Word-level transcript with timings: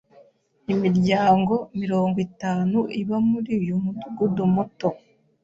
Imiryango 0.73 1.53
mirongo 1.81 2.17
itanu 2.27 2.77
iba 3.01 3.17
muri 3.29 3.49
uyu 3.61 3.75
mudugudu 3.83 4.41
muto. 4.55 4.89